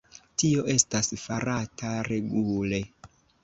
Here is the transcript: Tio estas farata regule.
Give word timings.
Tio 0.43 0.63
estas 0.75 1.11
farata 1.27 1.95
regule. 2.11 2.85